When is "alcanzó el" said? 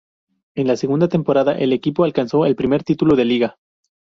2.05-2.55